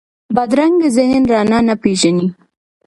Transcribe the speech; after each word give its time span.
بدرنګه 0.35 0.89
ذهن 0.95 1.23
رڼا 1.31 1.59
نه 1.67 1.75
پېژني 1.81 2.27